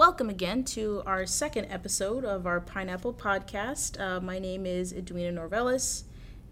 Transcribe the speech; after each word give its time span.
Welcome 0.00 0.30
again 0.30 0.64
to 0.64 1.02
our 1.04 1.26
second 1.26 1.66
episode 1.66 2.24
of 2.24 2.46
our 2.46 2.58
Pineapple 2.58 3.12
Podcast. 3.12 4.00
Uh, 4.00 4.18
my 4.18 4.38
name 4.38 4.64
is 4.64 4.94
Edwina 4.94 5.38
Norvellis, 5.38 6.04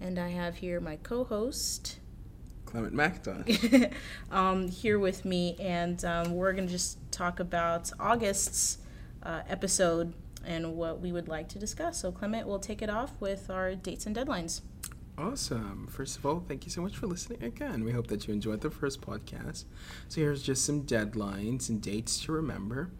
and 0.02 0.18
I 0.18 0.28
have 0.28 0.56
here 0.56 0.80
my 0.80 0.96
co 0.96 1.24
host, 1.24 1.98
Clement 2.66 2.92
McIntosh. 2.92 3.90
um, 4.30 4.68
here 4.68 4.98
with 4.98 5.24
me, 5.24 5.56
and 5.58 6.04
um, 6.04 6.34
we're 6.34 6.52
going 6.52 6.66
to 6.66 6.70
just 6.70 6.98
talk 7.10 7.40
about 7.40 7.90
August's 7.98 8.76
uh, 9.22 9.40
episode 9.48 10.12
and 10.44 10.76
what 10.76 11.00
we 11.00 11.10
would 11.10 11.26
like 11.26 11.48
to 11.48 11.58
discuss. 11.58 12.02
So, 12.02 12.12
Clement 12.12 12.46
will 12.46 12.58
take 12.58 12.82
it 12.82 12.90
off 12.90 13.18
with 13.18 13.48
our 13.48 13.74
dates 13.74 14.04
and 14.04 14.14
deadlines. 14.14 14.60
Awesome. 15.16 15.86
First 15.90 16.18
of 16.18 16.26
all, 16.26 16.44
thank 16.46 16.66
you 16.66 16.70
so 16.70 16.82
much 16.82 16.98
for 16.98 17.06
listening 17.06 17.42
again. 17.42 17.82
We 17.82 17.92
hope 17.92 18.08
that 18.08 18.28
you 18.28 18.34
enjoyed 18.34 18.60
the 18.60 18.70
first 18.70 19.00
podcast. 19.00 19.64
So, 20.08 20.20
here's 20.20 20.42
just 20.42 20.66
some 20.66 20.82
deadlines 20.82 21.70
and 21.70 21.80
dates 21.80 22.20
to 22.24 22.32
remember. 22.32 22.90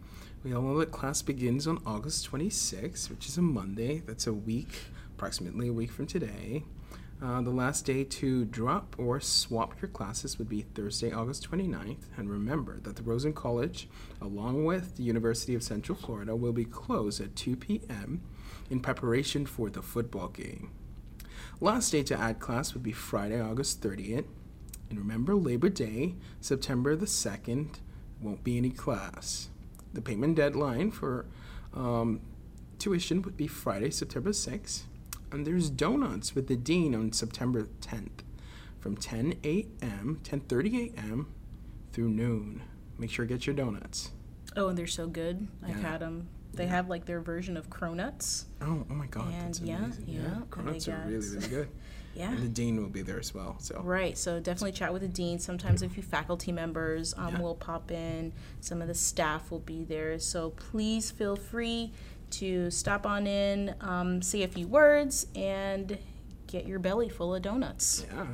We 0.41 0.53
all 0.53 0.61
know 0.61 0.79
that 0.79 0.91
class 0.91 1.21
begins 1.21 1.67
on 1.67 1.81
August 1.85 2.31
26th, 2.31 3.09
which 3.09 3.27
is 3.27 3.37
a 3.37 3.41
Monday. 3.41 4.01
That's 4.05 4.25
a 4.25 4.31
week, 4.31 4.69
approximately 5.13 5.67
a 5.67 5.73
week 5.73 5.91
from 5.91 6.07
today. 6.07 6.63
Uh, 7.21 7.41
the 7.41 7.49
last 7.49 7.85
day 7.85 8.05
to 8.05 8.45
drop 8.45 8.95
or 8.97 9.19
swap 9.19 9.73
your 9.81 9.89
classes 9.89 10.39
would 10.39 10.47
be 10.47 10.61
Thursday, 10.61 11.11
August 11.11 11.51
29th. 11.51 12.05
And 12.15 12.29
remember 12.29 12.79
that 12.83 12.95
the 12.95 13.03
Rosen 13.03 13.33
College, 13.33 13.89
along 14.21 14.63
with 14.63 14.95
the 14.95 15.03
University 15.03 15.55
of 15.55 15.63
Central 15.63 15.97
Florida, 15.97 16.33
will 16.37 16.53
be 16.53 16.63
closed 16.63 17.19
at 17.19 17.35
2 17.35 17.57
p.m. 17.57 18.21
in 18.69 18.79
preparation 18.79 19.45
for 19.45 19.69
the 19.69 19.81
football 19.81 20.29
game. 20.29 20.71
Last 21.59 21.91
day 21.91 22.03
to 22.03 22.17
add 22.17 22.39
class 22.39 22.73
would 22.73 22.83
be 22.83 22.93
Friday, 22.93 23.41
August 23.41 23.81
30th. 23.81 24.23
And 24.89 24.99
remember 24.99 25.35
Labor 25.35 25.67
Day, 25.67 26.15
September 26.39 26.95
the 26.95 27.07
2nd, 27.07 27.79
won't 28.21 28.45
be 28.45 28.55
any 28.55 28.69
class. 28.69 29.49
The 29.93 30.01
payment 30.01 30.35
deadline 30.35 30.91
for 30.91 31.25
um, 31.73 32.21
tuition 32.77 33.21
would 33.23 33.37
be 33.37 33.47
Friday, 33.47 33.89
September 33.91 34.31
6th. 34.31 34.83
And 35.31 35.45
there's 35.45 35.69
donuts 35.69 36.33
with 36.35 36.47
the 36.47 36.55
dean 36.55 36.95
on 36.95 37.11
September 37.11 37.67
10th 37.81 38.23
from 38.79 38.95
10 38.95 39.35
a.m., 39.43 40.19
10:30 40.23 40.95
a.m. 40.95 41.27
through 41.91 42.09
noon. 42.09 42.63
Make 42.97 43.11
sure 43.11 43.25
to 43.25 43.33
get 43.33 43.45
your 43.45 43.55
donuts. 43.55 44.11
Oh, 44.55 44.69
and 44.69 44.77
they're 44.77 44.87
so 44.87 45.07
good. 45.07 45.47
I've 45.63 45.69
Yeah. 45.77 45.91
had 45.91 46.01
them. 46.01 46.27
They 46.53 46.63
Yeah. 46.63 46.69
have 46.71 46.89
like 46.89 47.05
their 47.05 47.21
version 47.21 47.57
of 47.57 47.69
cronuts. 47.69 48.45
Oh, 48.61 48.85
oh 48.89 48.93
my 48.93 49.05
God, 49.07 49.31
And 49.33 49.47
that's 49.49 49.59
yeah, 49.59 49.77
amazing. 49.85 50.05
yeah, 50.07 50.19
and 50.19 50.35
they 50.67 50.79
Cronuts 50.79 50.87
are 50.87 51.07
really, 51.07 51.29
really 51.29 51.47
good. 51.47 51.69
Yeah. 52.19 52.31
And 52.33 52.43
the 52.43 52.49
dean 52.49 52.75
will 52.81 52.89
be 52.89 53.01
there 53.01 53.17
as 53.19 53.33
well. 53.33 53.55
So 53.59 53.81
Right, 53.81 54.17
so 54.17 54.39
definitely 54.39 54.73
chat 54.73 54.91
with 54.93 55.01
the 55.01 55.07
dean. 55.07 55.39
Sometimes 55.39 55.81
a 55.81 55.87
few 55.89 56.03
faculty 56.03 56.51
members 56.51 57.13
um, 57.17 57.33
Yeah. 57.35 57.41
will 57.41 57.55
pop 57.55 57.89
in. 57.91 58.33
Some 58.59 58.81
of 58.81 58.87
the 58.89 58.93
staff 58.93 59.49
will 59.49 59.59
be 59.59 59.85
there. 59.85 60.19
So 60.19 60.49
please 60.51 61.09
feel 61.11 61.35
free 61.37 61.93
to 62.31 62.69
stop 62.69 63.05
on 63.05 63.25
in, 63.25 63.73
um, 63.81 64.21
say 64.21 64.43
a 64.43 64.47
few 64.47 64.67
words, 64.67 65.27
and 65.33 65.97
get 66.47 66.67
your 66.67 66.77
belly 66.79 67.07
full 67.09 67.33
of 67.33 67.41
donuts. 67.41 68.05
yeah, 68.11 68.27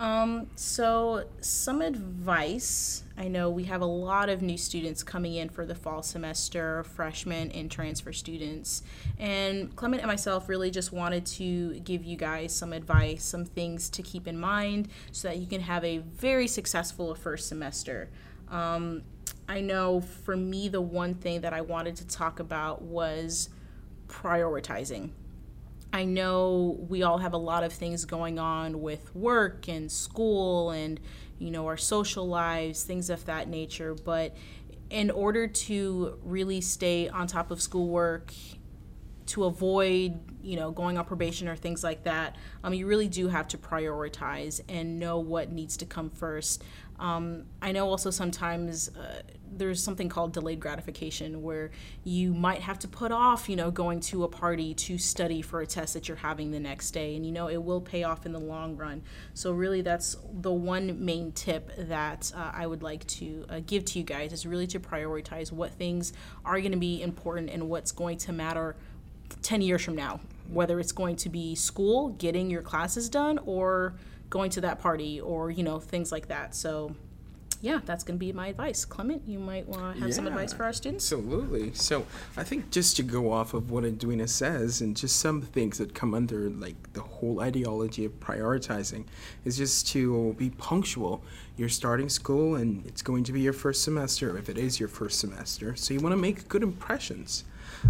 Um, 0.00 0.48
so, 0.56 1.24
some 1.40 1.80
advice. 1.80 3.04
I 3.16 3.28
know 3.28 3.48
we 3.48 3.64
have 3.64 3.80
a 3.80 3.86
lot 3.86 4.28
of 4.28 4.42
new 4.42 4.58
students 4.58 5.04
coming 5.04 5.34
in 5.34 5.48
for 5.48 5.64
the 5.64 5.74
fall 5.74 6.02
semester, 6.02 6.82
freshmen 6.82 7.52
and 7.52 7.70
transfer 7.70 8.12
students. 8.12 8.82
And 9.20 9.74
Clement 9.76 10.02
and 10.02 10.08
myself 10.08 10.48
really 10.48 10.72
just 10.72 10.92
wanted 10.92 11.24
to 11.26 11.78
give 11.80 12.04
you 12.04 12.16
guys 12.16 12.52
some 12.52 12.72
advice, 12.72 13.22
some 13.22 13.44
things 13.44 13.88
to 13.90 14.02
keep 14.02 14.26
in 14.26 14.36
mind 14.36 14.88
so 15.12 15.28
that 15.28 15.38
you 15.38 15.46
can 15.46 15.60
have 15.60 15.84
a 15.84 15.98
very 15.98 16.48
successful 16.48 17.14
first 17.14 17.48
semester. 17.48 18.10
Um, 18.50 19.02
I 19.48 19.60
know 19.60 20.00
for 20.00 20.36
me, 20.36 20.68
the 20.68 20.80
one 20.80 21.14
thing 21.14 21.42
that 21.42 21.52
I 21.52 21.60
wanted 21.60 21.94
to 21.96 22.06
talk 22.08 22.40
about 22.40 22.82
was 22.82 23.48
prioritizing. 24.08 25.10
I 25.94 26.04
know 26.04 26.76
we 26.88 27.04
all 27.04 27.18
have 27.18 27.34
a 27.34 27.38
lot 27.38 27.62
of 27.62 27.72
things 27.72 28.04
going 28.04 28.36
on 28.36 28.82
with 28.82 29.14
work 29.14 29.68
and 29.68 29.90
school 29.90 30.72
and 30.72 30.98
you 31.38 31.52
know 31.52 31.68
our 31.68 31.76
social 31.76 32.26
lives, 32.26 32.82
things 32.82 33.10
of 33.10 33.24
that 33.26 33.48
nature, 33.48 33.94
but 33.94 34.34
in 34.90 35.12
order 35.12 35.46
to 35.46 36.18
really 36.24 36.60
stay 36.60 37.08
on 37.08 37.28
top 37.28 37.52
of 37.52 37.62
schoolwork 37.62 38.34
to 39.34 39.44
avoid 39.44 40.20
you 40.44 40.54
know 40.54 40.70
going 40.70 40.96
on 40.96 41.04
probation 41.04 41.48
or 41.48 41.56
things 41.56 41.82
like 41.82 42.04
that 42.04 42.36
um, 42.62 42.72
you 42.72 42.86
really 42.86 43.08
do 43.08 43.26
have 43.26 43.48
to 43.48 43.58
prioritize 43.58 44.60
and 44.68 45.00
know 45.00 45.18
what 45.18 45.50
needs 45.50 45.76
to 45.76 45.84
come 45.84 46.08
first. 46.08 46.62
Um, 47.00 47.46
i 47.60 47.72
know 47.72 47.88
also 47.88 48.10
sometimes 48.10 48.88
uh, 48.90 49.22
there's 49.56 49.82
something 49.82 50.08
called 50.08 50.32
delayed 50.32 50.60
gratification 50.60 51.42
where 51.42 51.72
you 52.04 52.32
might 52.32 52.60
have 52.60 52.78
to 52.80 52.88
put 52.88 53.10
off 53.10 53.48
you 53.48 53.56
know 53.56 53.72
going 53.72 53.98
to 54.00 54.22
a 54.22 54.28
party 54.28 54.74
to 54.74 54.96
study 54.96 55.42
for 55.42 55.60
a 55.60 55.66
test 55.66 55.94
that 55.94 56.06
you're 56.06 56.16
having 56.16 56.52
the 56.52 56.60
next 56.60 56.92
day 56.92 57.16
and 57.16 57.26
you 57.26 57.32
know 57.32 57.48
it 57.48 57.60
will 57.60 57.80
pay 57.80 58.04
off 58.04 58.26
in 58.26 58.32
the 58.32 58.38
long 58.38 58.76
run. 58.76 59.02
So 59.34 59.50
really 59.50 59.82
that's 59.82 60.16
the 60.32 60.52
one 60.52 61.04
main 61.04 61.32
tip 61.32 61.72
that 61.76 62.30
uh, 62.36 62.52
i 62.54 62.64
would 62.64 62.84
like 62.84 63.04
to 63.08 63.44
uh, 63.48 63.60
give 63.66 63.84
to 63.86 63.98
you 63.98 64.04
guys 64.04 64.32
is 64.32 64.46
really 64.46 64.68
to 64.68 64.78
prioritize 64.78 65.50
what 65.50 65.72
things 65.72 66.12
are 66.44 66.60
going 66.60 66.70
to 66.70 66.78
be 66.78 67.02
important 67.02 67.50
and 67.50 67.68
what's 67.68 67.90
going 67.90 68.18
to 68.18 68.32
matter 68.32 68.76
10 69.42 69.62
years 69.62 69.82
from 69.82 69.96
now, 69.96 70.20
whether 70.48 70.80
it's 70.80 70.92
going 70.92 71.16
to 71.16 71.28
be 71.28 71.54
school, 71.54 72.10
getting 72.10 72.50
your 72.50 72.62
classes 72.62 73.08
done, 73.08 73.38
or 73.46 73.94
going 74.30 74.50
to 74.50 74.60
that 74.62 74.80
party, 74.80 75.20
or, 75.20 75.50
you 75.50 75.62
know, 75.62 75.78
things 75.78 76.10
like 76.10 76.28
that. 76.28 76.54
So, 76.54 76.94
yeah, 77.64 77.80
that's 77.86 78.04
going 78.04 78.16
to 78.16 78.20
be 78.20 78.30
my 78.30 78.48
advice. 78.48 78.84
Clement, 78.84 79.22
you 79.26 79.38
might 79.38 79.66
want 79.66 79.96
to 79.96 80.02
have 80.02 80.12
some 80.12 80.26
advice 80.26 80.52
for 80.52 80.64
our 80.64 80.72
students? 80.74 81.10
Absolutely. 81.10 81.72
So 81.72 82.04
I 82.36 82.44
think 82.44 82.70
just 82.70 82.94
to 82.96 83.02
go 83.02 83.32
off 83.32 83.54
of 83.54 83.70
what 83.70 83.86
Edwina 83.86 84.28
says 84.28 84.82
and 84.82 84.94
just 84.94 85.16
some 85.18 85.40
things 85.40 85.78
that 85.78 85.94
come 85.94 86.12
under 86.12 86.50
like 86.50 86.92
the 86.92 87.00
whole 87.00 87.40
ideology 87.40 88.04
of 88.04 88.20
prioritizing 88.20 89.06
is 89.46 89.56
just 89.56 89.88
to 89.88 90.34
be 90.36 90.50
punctual. 90.50 91.22
You're 91.56 91.70
starting 91.70 92.10
school 92.10 92.56
and 92.56 92.84
it's 92.84 93.00
going 93.00 93.24
to 93.24 93.32
be 93.32 93.40
your 93.40 93.54
first 93.54 93.82
semester 93.82 94.36
if 94.36 94.50
it 94.50 94.58
is 94.58 94.78
your 94.78 94.90
first 94.90 95.18
semester. 95.18 95.74
So 95.74 95.94
you 95.94 96.00
want 96.00 96.12
to 96.12 96.20
make 96.20 96.46
good 96.48 96.62
impressions. 96.62 97.44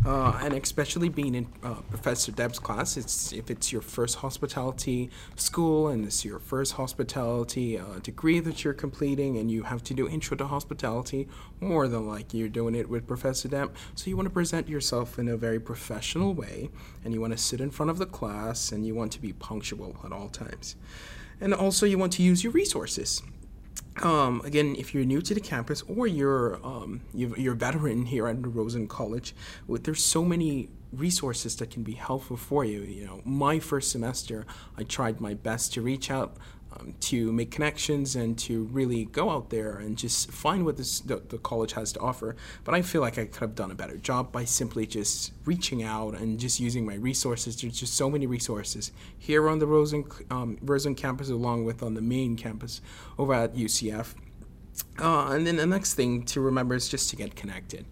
Uh, 0.05 0.39
and 0.43 0.55
especially 0.55 1.09
being 1.09 1.34
in 1.34 1.47
uh, 1.62 1.75
Professor 1.91 2.33
Deb's 2.33 2.59
class, 2.59 2.97
it's 2.97 3.33
if 3.33 3.50
it's 3.50 3.72
your 3.72 3.83
first 3.83 4.17
hospitality 4.17 5.11
school 5.37 5.89
and 5.89 6.05
it's 6.05 6.25
your 6.25 6.39
first 6.39 6.75
hospitality 6.75 7.78
uh, 7.78 7.99
degree 8.03 8.41
that 8.41 8.65
you're 8.65 8.75
completing, 8.75 9.39
and 9.39 9.50
you 9.50 9.62
have 9.62 9.83
to 9.84 9.94
do 9.94 10.09
intro 10.09 10.37
to 10.37 10.47
hospitality, 10.47 11.28
more 11.61 11.89
than 11.89 12.06
like 12.06 12.34
you're 12.34 12.49
doing 12.49 12.75
it 12.75 12.89
with 12.89 13.06
Professor 13.06 13.49
Deb. 13.49 13.75
So 13.94 14.11
you 14.11 14.17
want 14.17 14.27
to 14.27 14.34
present 14.34 14.69
yourself 14.69 15.19
in 15.19 15.28
a 15.28 15.37
very 15.37 15.61
professional 15.61 16.34
way, 16.34 16.71
and 17.05 17.15
you 17.15 17.21
want 17.21 17.33
to 17.33 17.39
sit 17.39 17.61
in 17.61 17.71
front 17.71 17.91
of 17.91 17.99
the 17.99 18.06
class, 18.06 18.73
and 18.73 18.87
you 18.87 18.94
want 18.94 19.12
to 19.12 19.21
be 19.21 19.33
punctual 19.33 19.97
at 20.05 20.12
all 20.12 20.28
times, 20.28 20.77
and 21.41 21.55
also 21.55 21.87
you 21.87 21.99
want 21.99 22.12
to 22.15 22.23
use 22.23 22.44
your 22.44 22.53
resources 22.53 23.23
um, 24.03 24.41
again, 24.44 24.75
if 24.78 24.94
you're 24.94 25.05
new 25.05 25.22
to 25.22 25.34
the 25.34 25.41
campus 25.41 25.82
or 25.82 26.06
you're 26.06 26.56
um, 26.65 27.03
you've, 27.12 27.38
you're 27.38 27.55
a 27.55 27.56
veteran 27.56 28.06
here 28.06 28.27
at 28.27 28.37
Rosen 28.44 28.88
College, 28.88 29.34
with, 29.66 29.84
there's 29.84 30.03
so 30.03 30.25
many 30.25 30.69
resources 30.99 31.56
that 31.56 31.71
can 31.71 31.82
be 31.82 31.93
helpful 31.93 32.37
for 32.37 32.65
you. 32.65 32.82
You 32.82 33.06
know, 33.06 33.21
my 33.25 33.59
first 33.59 33.91
semester, 33.91 34.47
I 34.77 34.82
tried 34.84 35.21
my 35.21 35.34
best 35.34 35.72
to 35.75 35.82
reach 35.82 36.10
out 36.10 36.37
um, 36.77 36.94
to 37.00 37.32
make 37.32 37.50
connections 37.50 38.16
and 38.16 38.37
to 38.38 38.65
really 38.65 39.05
go 39.05 39.31
out 39.31 39.50
there 39.50 39.77
and 39.77 39.97
just 39.97 40.31
find 40.31 40.65
what 40.65 40.77
this, 40.77 41.00
the, 41.00 41.16
the 41.28 41.38
college 41.38 41.72
has 41.72 41.93
to 41.93 42.00
offer. 42.00 42.34
But 42.65 42.75
I 42.75 42.82
feel 42.82 43.00
like 43.00 43.19
I 43.19 43.27
could 43.27 43.41
have 43.41 43.55
done 43.55 43.71
a 43.71 43.75
better 43.75 43.97
job 43.97 44.32
by 44.32 44.44
simply 44.44 44.87
just 44.87 45.32
reaching 45.44 45.82
out 45.82 46.15
and 46.15 46.38
just 46.38 46.59
using 46.59 46.84
my 46.84 46.97
resources. 46.97 47.61
There's 47.61 47.78
just 47.78 47.94
so 47.94 48.11
many 48.11 48.26
resources 48.26 48.91
here 49.19 49.49
on 49.49 49.59
the 49.61 49.66
Rosen, 49.66 50.05
um, 50.31 50.59
Rosen 50.62 50.94
campus, 50.94 51.31
along 51.31 51.65
with 51.65 51.82
on 51.82 51.94
the 51.94 52.03
main 52.03 52.37
campus 52.37 52.81
over 53.19 53.34
at 53.34 53.55
UCF. 53.55 54.15
Uh, 54.99 55.28
and 55.31 55.47
then 55.47 55.56
the 55.56 55.66
next 55.66 55.94
thing 55.94 56.25
to 56.25 56.41
remember 56.41 56.75
is 56.75 56.88
just 56.88 57.11
to 57.11 57.16
get 57.16 57.37
connected. 57.37 57.87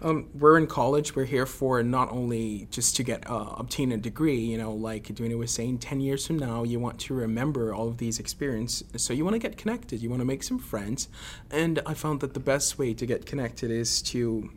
Um, 0.00 0.28
we're 0.32 0.58
in 0.58 0.68
college. 0.68 1.16
We're 1.16 1.24
here 1.24 1.46
for 1.46 1.82
not 1.82 2.12
only 2.12 2.68
just 2.70 2.94
to 2.96 3.02
get 3.02 3.28
uh, 3.28 3.54
obtain 3.56 3.90
a 3.90 3.96
degree. 3.96 4.38
You 4.38 4.56
know, 4.56 4.72
like 4.72 5.10
Edwina 5.10 5.36
was 5.36 5.50
saying, 5.50 5.78
ten 5.78 6.00
years 6.00 6.26
from 6.26 6.38
now, 6.38 6.62
you 6.62 6.78
want 6.78 7.00
to 7.00 7.14
remember 7.14 7.74
all 7.74 7.88
of 7.88 7.98
these 7.98 8.20
experiences. 8.20 8.86
So 8.96 9.12
you 9.12 9.24
want 9.24 9.34
to 9.34 9.40
get 9.40 9.56
connected. 9.56 10.00
You 10.00 10.08
want 10.08 10.20
to 10.20 10.26
make 10.26 10.44
some 10.44 10.58
friends. 10.58 11.08
And 11.50 11.80
I 11.84 11.94
found 11.94 12.20
that 12.20 12.34
the 12.34 12.40
best 12.40 12.78
way 12.78 12.94
to 12.94 13.06
get 13.06 13.26
connected 13.26 13.70
is 13.70 14.00
to 14.02 14.50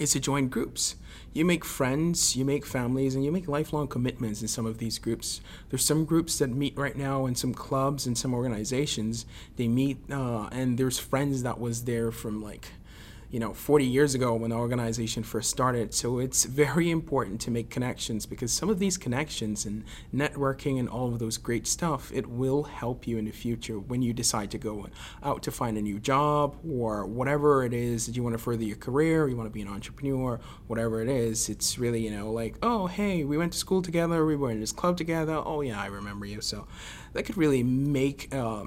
is 0.00 0.12
to 0.12 0.20
join 0.20 0.48
groups. 0.48 0.96
You 1.32 1.44
make 1.44 1.64
friends, 1.64 2.34
you 2.34 2.44
make 2.44 2.64
families, 2.64 3.14
and 3.14 3.24
you 3.24 3.30
make 3.30 3.46
lifelong 3.46 3.86
commitments 3.86 4.40
in 4.42 4.48
some 4.48 4.66
of 4.66 4.78
these 4.78 4.98
groups. 4.98 5.40
There's 5.68 5.84
some 5.84 6.04
groups 6.04 6.38
that 6.38 6.48
meet 6.48 6.76
right 6.76 6.96
now 6.96 7.26
in 7.26 7.34
some 7.34 7.54
clubs 7.54 8.06
and 8.06 8.16
some 8.16 8.34
organizations. 8.34 9.26
They 9.56 9.68
meet, 9.68 9.98
uh, 10.10 10.48
and 10.50 10.78
there's 10.78 10.98
friends 10.98 11.42
that 11.42 11.60
was 11.60 11.84
there 11.84 12.10
from 12.10 12.42
like 12.42 12.68
you 13.34 13.40
know, 13.40 13.52
40 13.52 13.84
years 13.84 14.14
ago 14.14 14.32
when 14.36 14.50
the 14.50 14.56
organization 14.56 15.24
first 15.24 15.50
started. 15.50 15.92
So 15.92 16.20
it's 16.20 16.44
very 16.44 16.88
important 16.88 17.40
to 17.40 17.50
make 17.50 17.68
connections 17.68 18.26
because 18.26 18.52
some 18.52 18.70
of 18.70 18.78
these 18.78 18.96
connections 18.96 19.66
and 19.66 19.82
networking 20.14 20.78
and 20.78 20.88
all 20.88 21.08
of 21.08 21.18
those 21.18 21.36
great 21.36 21.66
stuff, 21.66 22.12
it 22.14 22.28
will 22.28 22.62
help 22.62 23.08
you 23.08 23.18
in 23.18 23.24
the 23.24 23.32
future 23.32 23.80
when 23.80 24.02
you 24.02 24.12
decide 24.12 24.52
to 24.52 24.58
go 24.58 24.86
out 25.20 25.42
to 25.42 25.50
find 25.50 25.76
a 25.76 25.82
new 25.82 25.98
job 25.98 26.56
or 26.64 27.06
whatever 27.06 27.64
it 27.64 27.74
is 27.74 28.06
that 28.06 28.14
you 28.14 28.22
want 28.22 28.34
to 28.34 28.38
further 28.38 28.62
your 28.62 28.76
career, 28.76 29.26
you 29.26 29.34
want 29.34 29.48
to 29.48 29.52
be 29.52 29.62
an 29.62 29.68
entrepreneur, 29.68 30.38
whatever 30.68 31.02
it 31.02 31.08
is. 31.08 31.48
It's 31.48 31.76
really, 31.76 32.04
you 32.04 32.12
know, 32.12 32.30
like, 32.30 32.54
oh, 32.62 32.86
hey, 32.86 33.24
we 33.24 33.36
went 33.36 33.52
to 33.54 33.58
school 33.58 33.82
together, 33.82 34.24
we 34.24 34.36
were 34.36 34.52
in 34.52 34.60
this 34.60 34.70
club 34.70 34.96
together. 34.96 35.42
Oh, 35.44 35.60
yeah, 35.60 35.82
I 35.82 35.86
remember 35.86 36.24
you. 36.24 36.40
So 36.40 36.68
that 37.14 37.24
could 37.24 37.36
really 37.36 37.64
make. 37.64 38.32
Uh, 38.32 38.66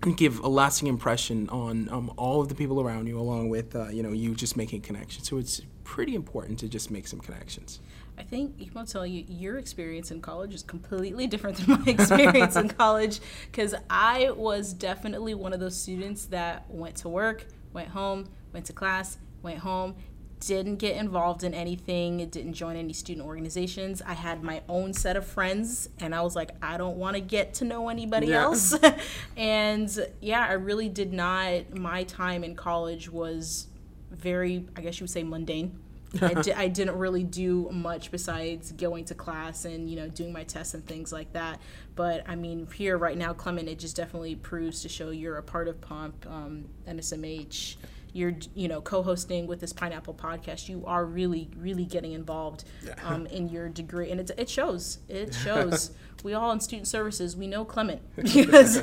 give 0.00 0.38
a 0.40 0.48
lasting 0.48 0.88
impression 0.88 1.48
on 1.48 1.88
um, 1.90 2.12
all 2.16 2.40
of 2.40 2.48
the 2.48 2.54
people 2.54 2.80
around 2.80 3.06
you, 3.06 3.18
along 3.18 3.48
with 3.48 3.74
uh, 3.74 3.88
you 3.88 4.02
know 4.02 4.12
you 4.12 4.34
just 4.34 4.56
making 4.56 4.82
connections. 4.82 5.28
So 5.28 5.38
it's 5.38 5.60
pretty 5.84 6.14
important 6.14 6.58
to 6.60 6.68
just 6.68 6.90
make 6.90 7.06
some 7.06 7.20
connections. 7.20 7.80
I 8.18 8.24
think 8.24 8.54
you 8.58 8.70
will 8.74 8.84
tell 8.84 9.06
you 9.06 9.24
your 9.28 9.58
experience 9.58 10.10
in 10.10 10.20
college 10.20 10.52
is 10.52 10.62
completely 10.62 11.26
different 11.28 11.56
than 11.58 11.80
my 11.80 11.86
experience 11.86 12.56
in 12.56 12.68
college 12.68 13.20
because 13.46 13.74
I 13.88 14.30
was 14.30 14.72
definitely 14.72 15.34
one 15.34 15.52
of 15.52 15.60
those 15.60 15.80
students 15.80 16.26
that 16.26 16.64
went 16.68 16.96
to 16.96 17.08
work, 17.08 17.46
went 17.72 17.88
home, 17.88 18.28
went 18.52 18.66
to 18.66 18.72
class, 18.72 19.18
went 19.42 19.58
home, 19.60 19.94
didn't 20.40 20.76
get 20.76 20.96
involved 20.96 21.44
in 21.44 21.54
anything, 21.54 22.18
didn't 22.28 22.54
join 22.54 22.76
any 22.76 22.92
student 22.92 23.26
organizations. 23.26 24.02
I 24.02 24.14
had 24.14 24.42
my 24.42 24.62
own 24.68 24.92
set 24.92 25.16
of 25.16 25.26
friends, 25.26 25.88
and 25.98 26.14
I 26.14 26.22
was 26.22 26.36
like, 26.36 26.50
I 26.62 26.76
don't 26.76 26.96
want 26.96 27.14
to 27.16 27.20
get 27.20 27.54
to 27.54 27.64
know 27.64 27.88
anybody 27.88 28.28
yeah. 28.28 28.42
else. 28.42 28.74
and 29.36 30.06
yeah, 30.20 30.46
I 30.46 30.52
really 30.52 30.88
did 30.88 31.12
not. 31.12 31.74
My 31.74 32.04
time 32.04 32.44
in 32.44 32.54
college 32.54 33.10
was 33.10 33.66
very, 34.10 34.64
I 34.76 34.80
guess 34.80 35.00
you 35.00 35.04
would 35.04 35.10
say, 35.10 35.22
mundane. 35.22 35.78
I, 36.22 36.34
di- 36.34 36.52
I 36.54 36.68
didn't 36.68 36.96
really 36.96 37.22
do 37.22 37.68
much 37.70 38.10
besides 38.10 38.72
going 38.72 39.04
to 39.06 39.14
class 39.14 39.66
and 39.66 39.90
you 39.90 39.96
know 39.96 40.08
doing 40.08 40.32
my 40.32 40.42
tests 40.44 40.72
and 40.72 40.84
things 40.86 41.12
like 41.12 41.32
that. 41.34 41.60
But 41.96 42.24
I 42.26 42.34
mean, 42.34 42.66
here 42.74 42.96
right 42.96 43.18
now, 43.18 43.34
Clement, 43.34 43.68
it 43.68 43.78
just 43.78 43.96
definitely 43.96 44.34
proves 44.34 44.82
to 44.82 44.88
show 44.88 45.10
you're 45.10 45.36
a 45.36 45.42
part 45.42 45.68
of 45.68 45.80
Pomp, 45.80 46.26
um, 46.26 46.64
NSMH 46.88 47.76
you're 48.12 48.34
you 48.54 48.68
know 48.68 48.80
co-hosting 48.80 49.46
with 49.46 49.60
this 49.60 49.72
pineapple 49.72 50.14
podcast 50.14 50.68
you 50.68 50.84
are 50.86 51.04
really 51.04 51.48
really 51.56 51.84
getting 51.84 52.12
involved 52.12 52.64
yeah. 52.84 52.94
um, 53.04 53.26
in 53.38 53.48
your 53.48 53.68
degree. 53.68 54.10
And 54.10 54.20
it, 54.20 54.30
it 54.36 54.48
shows. 54.48 54.98
It 55.08 55.34
shows. 55.44 55.92
We 56.24 56.34
all 56.34 56.50
in 56.50 56.60
student 56.60 56.88
services 56.88 57.36
we 57.36 57.46
know 57.46 57.64
clement. 57.64 58.02
Because 58.16 58.82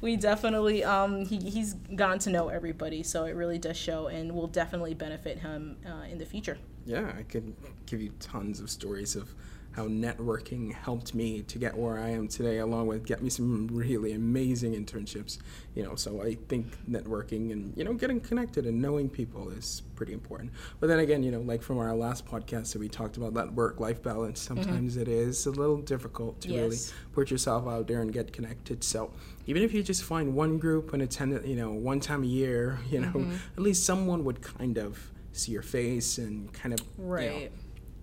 we 0.00 0.16
definitely 0.16 0.84
um, 0.84 1.26
he, 1.26 1.38
he's 1.38 1.74
gotten 1.74 2.18
to 2.20 2.30
know 2.30 2.48
everybody 2.48 3.02
so 3.02 3.24
it 3.24 3.34
really 3.34 3.58
does 3.58 3.76
show 3.76 4.06
and 4.06 4.34
will 4.34 4.46
definitely 4.46 4.94
benefit 4.94 5.38
him 5.38 5.76
uh, 5.86 6.04
in 6.10 6.18
the 6.18 6.26
future 6.26 6.58
yeah 6.84 7.12
i 7.18 7.22
could 7.22 7.54
give 7.86 8.00
you 8.00 8.12
tons 8.20 8.60
of 8.60 8.70
stories 8.70 9.16
of 9.16 9.34
how 9.72 9.86
networking 9.88 10.72
helped 10.72 11.14
me 11.14 11.42
to 11.42 11.58
get 11.58 11.76
where 11.76 11.98
I 11.98 12.10
am 12.10 12.28
today, 12.28 12.58
along 12.58 12.86
with 12.88 13.06
get 13.06 13.22
me 13.22 13.30
some 13.30 13.68
really 13.68 14.12
amazing 14.12 14.74
internships. 14.74 15.38
You 15.74 15.82
know, 15.82 15.94
so 15.94 16.22
I 16.22 16.34
think 16.48 16.66
networking 16.88 17.52
and 17.52 17.72
you 17.76 17.84
know 17.84 17.94
getting 17.94 18.20
connected 18.20 18.66
and 18.66 18.80
knowing 18.80 19.08
people 19.08 19.50
is 19.50 19.82
pretty 19.96 20.12
important. 20.12 20.52
But 20.78 20.88
then 20.88 20.98
again, 20.98 21.22
you 21.22 21.30
know, 21.30 21.40
like 21.40 21.62
from 21.62 21.78
our 21.78 21.94
last 21.94 22.26
podcast 22.26 22.72
that 22.74 22.78
we 22.78 22.88
talked 22.88 23.16
about 23.16 23.34
that 23.34 23.52
work-life 23.54 24.02
balance, 24.02 24.44
mm-hmm. 24.44 24.62
sometimes 24.62 24.92
mm-hmm. 24.94 25.02
it 25.02 25.08
is 25.08 25.46
a 25.46 25.50
little 25.50 25.78
difficult 25.78 26.40
to 26.42 26.48
yes. 26.48 26.60
really 26.60 26.78
put 27.12 27.30
yourself 27.30 27.66
out 27.66 27.88
there 27.88 28.02
and 28.02 28.12
get 28.12 28.32
connected. 28.32 28.84
So 28.84 29.10
even 29.46 29.62
if 29.62 29.72
you 29.72 29.82
just 29.82 30.04
find 30.04 30.34
one 30.34 30.58
group 30.58 30.92
and 30.92 31.02
attend 31.02 31.32
it, 31.32 31.46
you 31.46 31.56
know, 31.56 31.72
one 31.72 32.00
time 32.00 32.22
a 32.22 32.26
year, 32.26 32.78
you 32.90 33.00
know, 33.00 33.12
mm-hmm. 33.12 33.36
at 33.56 33.62
least 33.62 33.84
someone 33.84 34.22
would 34.24 34.42
kind 34.42 34.76
of 34.76 35.10
see 35.32 35.52
your 35.52 35.62
face 35.62 36.18
and 36.18 36.52
kind 36.52 36.72
of 36.72 36.80
right. 36.96 37.32
You 37.32 37.40
know, 37.46 37.48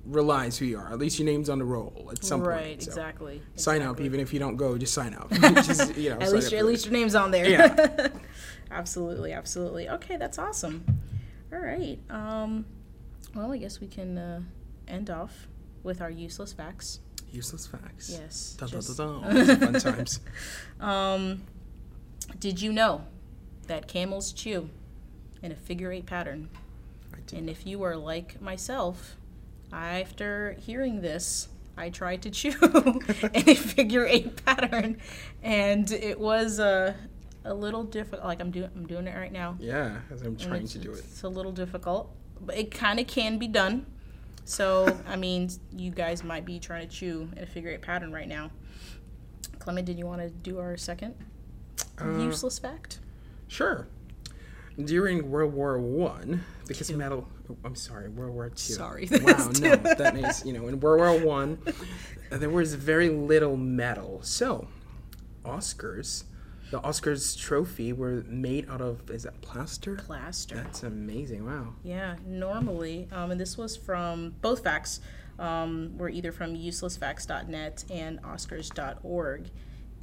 realize 0.06 0.58
who 0.58 0.66
you 0.66 0.78
are. 0.78 0.92
At 0.92 1.00
least 1.00 1.20
your 1.20 1.26
name's 1.26 1.50
on 1.50 1.60
the 1.60 1.66
roll 1.66 2.10
at 2.12 2.24
some 2.24 2.42
right, 2.42 2.56
point. 2.56 2.66
Right, 2.66 2.84
so 2.84 2.90
exactly. 2.90 3.42
Sign 3.56 3.78
exactly. 3.78 4.06
up, 4.06 4.06
even 4.06 4.20
if 4.20 4.34
you 4.34 4.40
don't 4.40 4.56
go, 4.56 4.78
just 4.78 4.94
sign 4.94 5.14
up. 5.14 5.30
just, 5.32 5.96
you 5.96 6.10
know, 6.10 6.18
at 6.20 6.32
least, 6.32 6.52
your, 6.52 6.60
at 6.60 6.66
least 6.66 6.86
your 6.86 6.94
name's 6.94 7.16
on 7.16 7.32
there. 7.32 7.48
Yeah. 7.48 8.08
absolutely, 8.72 9.34
absolutely. 9.34 9.90
Okay, 9.90 10.18
that's 10.18 10.40
awesome. 10.40 10.84
All 11.54 11.60
right. 11.60 12.00
Um, 12.10 12.66
well, 13.36 13.52
I 13.52 13.58
guess 13.58 13.80
we 13.80 13.88
can 13.88 14.18
uh, 14.18 14.42
end 14.88 15.10
off 15.10 15.48
with 15.84 16.02
our 16.02 16.10
useless 16.10 16.54
facts. 16.54 17.00
Useless 17.32 17.68
facts. 17.68 18.10
Yes. 18.10 18.56
Dun, 18.58 18.70
just... 18.70 18.98
dun, 18.98 19.22
dun, 19.22 19.48
dun. 19.48 19.58
Fun 19.60 19.74
times. 19.74 20.20
Um, 20.80 21.44
did 22.40 22.62
you 22.62 22.72
know 22.72 23.04
that 23.68 23.88
camels 23.88 24.32
chew 24.32 24.70
in 25.44 25.52
a 25.52 25.56
figure 25.56 25.92
eight 25.92 26.06
pattern? 26.06 26.50
And 27.34 27.50
if 27.50 27.66
you 27.66 27.84
are 27.84 27.96
like 27.96 28.42
myself, 28.42 29.16
after 29.72 30.56
hearing 30.60 31.02
this, 31.02 31.50
I 31.78 31.90
tried 31.90 32.22
to 32.24 32.30
chew 32.32 32.54
in 33.34 33.50
a 33.50 33.56
figure 33.56 34.06
eight 34.06 34.44
pattern, 34.46 34.98
and 35.44 35.90
it 35.92 36.20
was 36.20 36.60
a 36.60 36.96
a 37.46 37.54
little 37.54 37.84
difficult. 37.84 38.26
Like 38.26 38.42
I'm 38.42 38.52
doing, 38.52 38.70
I'm 38.76 38.86
doing 38.86 39.08
it 39.08 39.16
right 39.16 39.32
now. 39.32 39.56
Yeah, 39.60 40.00
as 40.12 40.22
I'm 40.22 40.36
trying 40.38 40.68
to 40.68 40.78
do 40.78 40.92
it. 40.92 41.00
It's 41.00 41.24
a 41.24 41.30
little 41.30 41.52
difficult, 41.52 42.12
but 42.42 42.58
it 42.58 42.72
kind 42.72 43.00
of 43.00 43.08
can 43.08 43.38
be 43.38 43.48
done. 43.48 43.86
So 44.46 44.98
I 45.08 45.16
mean, 45.16 45.50
you 45.72 45.92
guys 45.92 46.24
might 46.24 46.46
be 46.46 46.60
trying 46.60 46.88
to 46.88 46.94
chew 46.94 47.30
in 47.36 47.44
a 47.44 47.46
figure 47.46 47.72
eight 47.72 47.82
pattern 47.82 48.12
right 48.12 48.28
now. 48.28 48.52
Clement, 49.60 49.86
did 49.86 49.98
you 49.98 50.06
want 50.06 50.22
to 50.22 50.30
do 50.30 50.60
our 50.60 50.78
second 50.78 51.16
uh, 52.02 52.18
useless 52.18 52.60
fact? 52.60 53.00
Sure. 53.48 53.88
During 54.84 55.30
World 55.30 55.54
War 55.54 55.78
One, 55.80 56.44
because 56.68 56.88
Two. 56.88 56.98
metal 56.98 57.28
I'm 57.64 57.76
sorry, 57.76 58.10
World 58.10 58.34
War 58.34 58.50
Two. 58.50 58.74
Sorry. 58.74 59.08
Wow, 59.12 59.52
no, 59.60 59.76
that 59.76 60.16
means 60.16 60.46
you 60.46 60.54
know 60.54 60.68
in 60.68 60.80
World 60.80 61.00
War 61.00 61.26
One, 61.26 61.60
there 62.32 62.50
was 62.50 62.76
very 62.76 63.10
little 63.10 63.58
metal. 63.58 64.20
So, 64.22 64.68
Oscars, 65.44 66.24
the 66.72 66.80
Oscars 66.80 67.38
trophy 67.38 67.94
were 67.94 68.24
made 68.28 68.70
out 68.70 68.82
of 68.82 69.10
is 69.10 69.24
that 69.24 69.42
plaster? 69.42 69.96
Plaster. 69.96 70.56
That's 70.56 70.84
amazing. 70.84 71.46
Wow. 71.46 71.74
Yeah, 71.84 72.16
normally, 72.26 73.08
um, 73.12 73.32
and 73.32 73.40
this 73.40 73.58
was 73.58 73.76
from 73.76 74.36
both 74.42 74.64
facts. 74.64 75.02
Um, 75.38 75.98
were 75.98 76.10
either 76.10 76.34
from 76.34 76.54
uselessfacts.net 76.54 77.86
and 77.90 78.22
oscars.org. 78.24 79.50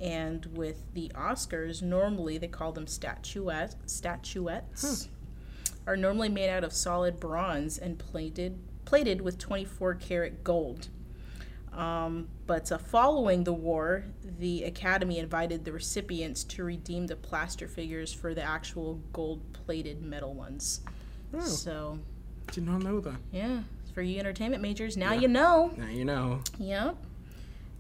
And 0.01 0.47
with 0.57 0.83
the 0.95 1.11
Oscars, 1.15 1.83
normally 1.83 2.39
they 2.39 2.49
call 2.49 2.73
them 2.73 2.87
statuette, 2.87 3.77
statuettes. 3.87 5.07
Hmm 5.07 5.13
are 5.87 5.97
normally 5.97 6.29
made 6.29 6.51
out 6.51 6.65
of 6.65 6.73
solid 6.73 7.21
bronze 7.21 7.79
and 7.79 7.99
plated 7.99 8.59
plated 8.85 9.21
with 9.21 9.39
24 9.39 9.95
karat 9.95 10.45
gold. 10.45 10.89
Um, 11.73 12.29
but 12.47 12.71
uh, 12.73 12.79
following 12.79 13.45
the 13.45 13.53
war, 13.53 14.05
the 14.39 14.65
Academy 14.65 15.19
invited 15.19 15.65
the 15.65 15.73
recipients 15.73 16.45
to 16.45 16.65
redeem 16.65 17.07
the 17.07 17.17
plaster 17.17 17.69
figures 17.69 18.13
for 18.13 18.33
the 18.33 18.43
actual 18.43 19.01
gold 19.13 19.41
plated 19.53 20.03
metal 20.03 20.33
ones. 20.33 20.81
Oh. 21.35 21.41
So. 21.41 21.99
Did 22.53 22.65
not 22.65 22.83
know 22.83 23.01
that. 23.01 23.17
Yeah. 23.33 23.61
For 23.93 24.03
you 24.03 24.21
entertainment 24.21 24.63
majors, 24.63 24.97
now 24.97 25.13
yeah. 25.13 25.21
you 25.21 25.29
know. 25.29 25.73
Now 25.77 25.89
you 25.89 26.05
know. 26.05 26.41
Yep. 26.59 26.97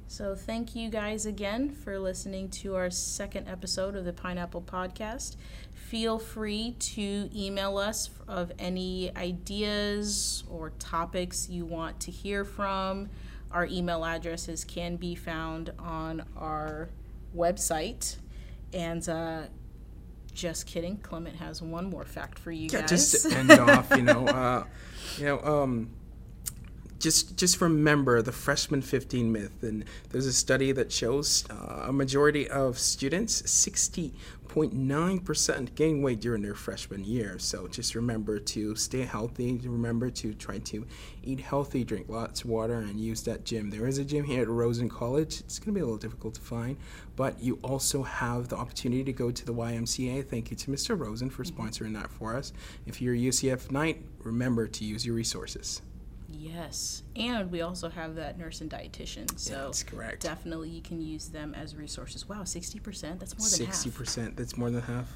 So, 0.09 0.35
thank 0.35 0.77
you 0.77 0.89
guys 0.89 1.27
again 1.27 1.71
for 1.71 1.99
listening 1.99 2.49
to 2.51 2.77
our 2.77 2.91
second 2.91 3.49
episode 3.49 3.97
of 3.97 4.05
the 4.05 4.13
Pineapple 4.13 4.63
Podcast 4.63 5.37
feel 5.87 6.19
free 6.19 6.75
to 6.81 7.31
email 7.35 7.79
us 7.79 8.11
of 8.27 8.51
any 8.59 9.15
ideas 9.17 10.43
or 10.51 10.71
topics 10.79 11.49
you 11.49 11.65
want 11.65 12.01
to 12.01 12.11
hear 12.11 12.45
from. 12.45 13.09
Our 13.53 13.67
email 13.67 14.05
addresses 14.05 14.65
can 14.65 14.97
be 14.97 15.15
found 15.15 15.73
on 15.79 16.25
our 16.37 16.89
website. 17.37 18.17
And 18.73 19.09
uh, 19.09 19.43
just 20.35 20.67
kidding, 20.67 20.99
Clement 20.99 21.37
has 21.37 21.63
one 21.63 21.89
more 21.89 22.05
fact 22.05 22.39
for 22.41 22.51
you 22.51 22.69
yeah, 22.73 22.81
guys. 22.81 22.91
just 22.91 23.31
to 23.31 23.37
end 23.37 23.53
off, 23.53 23.89
you 23.97 24.03
know, 24.03 24.27
uh, 24.27 24.65
you 25.19 25.27
know, 25.27 25.41
um, 25.41 25.91
just 26.99 27.37
just 27.37 27.61
remember 27.61 28.23
the 28.23 28.33
freshman 28.33 28.81
15 28.83 29.31
myth 29.31 29.63
and 29.63 29.85
there's 30.11 30.27
a 30.27 30.33
study 30.33 30.73
that 30.73 30.91
shows 30.91 31.45
uh, 31.51 31.85
a 31.89 31.93
majority 31.93 32.49
of 32.49 32.79
students 32.79 33.43
60.9% 33.43 35.75
gain 35.75 36.01
weight 36.03 36.21
during 36.21 36.43
their 36.43 36.55
freshman 36.55 37.05
year. 37.05 37.39
So 37.39 37.69
just 37.69 37.95
remember 37.95 38.39
to 38.39 38.75
stay 38.77 39.03
healthy 39.03 39.61
remember 39.65 40.09
to 40.11 40.33
try 40.35 40.59
to 40.59 40.87
eat 41.23 41.41
healthy 41.41 41.85
drink 41.85 42.09
lots 42.09 42.43
of 42.43 42.51
water 42.51 42.79
and 42.79 42.99
use 42.99 43.23
that 43.23 43.45
gym. 43.45 43.71
There 43.71 43.87
is 43.87 43.99
a 43.99 44.05
gym 44.05 44.25
here 44.25 44.43
at 44.43 44.49
rosen 44.49 44.89
college. 44.89 45.41
It's 45.41 45.59
going 45.59 45.75
to 45.75 45.79
be 45.79 45.81
a 45.81 45.85
little 45.85 45.99
difficult 45.99 46.35
to 46.35 46.41
find 46.41 46.77
but 47.17 47.43
you 47.43 47.59
also 47.63 48.03
have 48.03 48.49
the 48.49 48.57
opportunity 48.57 49.05
to 49.05 49.13
go 49.13 49.31
to 49.31 49.45
the 49.45 49.53
ymca 49.53 50.27
thank 50.27 50.51
you 50.51 50.57
to 50.57 50.71
mr 50.71 50.99
rosen 50.99 51.29
for 51.31 51.45
sponsoring 51.45 51.93
that 51.95 52.11
for 52.11 52.37
us. 52.37 52.53
If 52.87 53.03
you're 53.03 53.15
a 53.15 53.19
ucf 53.19 53.71
knight 53.71 54.03
remember 54.23 54.67
to 54.67 54.85
use 54.85 55.05
your 55.05 55.15
resources 55.15 55.83
Yes, 56.29 57.03
and 57.15 57.51
we 57.51 57.61
also 57.63 57.89
have 57.89 58.17
that 58.17 58.39
nurse 58.39 58.61
and 58.61 58.71
dietitian. 58.71 59.39
So 59.39 59.53
yeah, 59.53 59.63
that's 59.63 59.83
correct. 59.83 60.23
Definitely, 60.23 60.71
you 60.71 60.83
can 60.83 61.01
use 61.01 61.29
them 61.29 61.55
as 61.55 61.77
resources. 61.77 62.29
Wow, 62.29 62.45
sixty 62.45 62.81
percent. 62.81 63.21
That's 63.21 63.39
more 63.39 63.49
than 63.49 63.59
60%, 63.61 63.65
half. 63.67 63.75
Sixty 63.75 63.91
percent. 63.91 64.37
That's 64.37 64.57
more 64.57 64.71
than 64.71 64.83
half. 64.83 65.13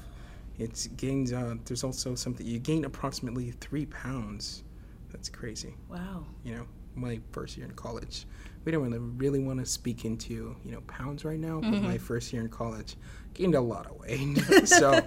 It's 0.57 0.87
gained. 0.87 1.33
Uh, 1.33 1.55
there's 1.65 1.83
also 1.83 2.15
something 2.15 2.45
you 2.45 2.59
gain 2.59 2.85
approximately 2.85 3.51
three 3.51 3.85
pounds. 3.87 4.63
That's 5.11 5.27
crazy. 5.27 5.75
Wow. 5.89 6.25
You 6.43 6.55
know, 6.55 6.65
my 6.95 7.19
first 7.31 7.57
year 7.57 7.65
in 7.65 7.73
college. 7.73 8.25
We 8.63 8.71
don't 8.71 8.83
really, 8.83 8.99
really 8.99 9.39
want 9.39 9.59
to 9.59 9.65
speak 9.65 10.05
into 10.05 10.55
you 10.63 10.71
know 10.71 10.81
pounds 10.81 11.25
right 11.25 11.39
now, 11.39 11.59
but 11.61 11.81
my 11.81 11.97
first 11.97 12.31
year 12.31 12.43
in 12.43 12.49
college 12.49 12.95
gained 13.33 13.55
a 13.55 13.61
lot 13.61 13.87
of 13.87 13.97
weight. 13.99 14.37
so, 14.65 15.01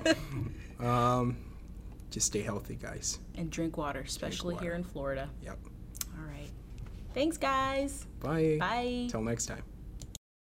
um, 0.80 1.37
just 2.11 2.26
stay 2.26 2.42
healthy, 2.42 2.75
guys. 2.75 3.18
And 3.37 3.50
drink 3.50 3.76
water, 3.76 4.00
especially 4.00 4.54
here 4.56 4.70
water. 4.70 4.75
in 4.75 4.84
Florida. 4.84 5.30
Yep. 5.42 5.58
Thanks, 7.14 7.38
guys. 7.38 8.06
Bye. 8.21 8.56
Bye. 8.59 9.06
Till 9.09 9.23
next 9.23 9.47
time. 9.47 9.62